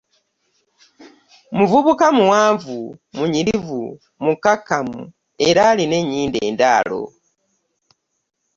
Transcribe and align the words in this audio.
Mubuvuka 1.55 2.05
muwanvu 2.17 2.77
,munyirivu, 3.15 3.83
mikakkamu 4.23 5.01
era 5.47 5.61
alina 5.71 5.95
enyindo 6.01 6.37
endaalo. 6.49 7.01